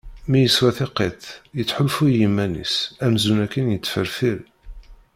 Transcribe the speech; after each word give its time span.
Mi 0.29 0.39
yeswa 0.41 0.69
tiqit 0.77 1.23
yettḥulfu 1.57 2.03
i 2.09 2.13
yiman-is 2.19 2.75
amzun 3.05 3.43
akken 3.45 3.65
yettferfir. 3.73 4.39